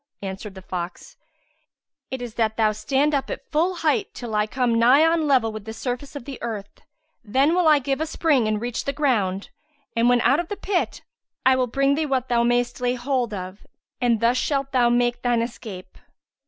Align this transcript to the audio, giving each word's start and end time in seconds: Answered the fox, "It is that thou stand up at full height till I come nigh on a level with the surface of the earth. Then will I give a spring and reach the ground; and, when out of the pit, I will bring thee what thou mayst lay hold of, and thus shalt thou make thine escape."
Answered 0.23 0.55
the 0.55 0.63
fox, 0.63 1.15
"It 2.09 2.23
is 2.23 2.33
that 2.33 2.57
thou 2.57 2.71
stand 2.71 3.13
up 3.13 3.29
at 3.29 3.47
full 3.51 3.75
height 3.75 4.07
till 4.15 4.33
I 4.33 4.47
come 4.47 4.79
nigh 4.79 5.05
on 5.05 5.19
a 5.19 5.23
level 5.25 5.51
with 5.51 5.65
the 5.65 5.73
surface 5.75 6.15
of 6.15 6.25
the 6.25 6.41
earth. 6.41 6.81
Then 7.23 7.53
will 7.53 7.67
I 7.67 7.77
give 7.77 8.01
a 8.01 8.07
spring 8.07 8.47
and 8.47 8.59
reach 8.59 8.85
the 8.85 8.93
ground; 8.93 9.51
and, 9.95 10.09
when 10.09 10.19
out 10.21 10.39
of 10.39 10.47
the 10.47 10.57
pit, 10.57 11.03
I 11.45 11.55
will 11.55 11.67
bring 11.67 11.93
thee 11.93 12.07
what 12.07 12.29
thou 12.29 12.41
mayst 12.41 12.81
lay 12.81 12.95
hold 12.95 13.31
of, 13.31 13.67
and 14.01 14.19
thus 14.21 14.37
shalt 14.37 14.71
thou 14.71 14.89
make 14.89 15.21
thine 15.21 15.43
escape." 15.43 15.99